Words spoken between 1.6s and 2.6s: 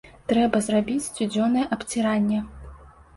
абціранне!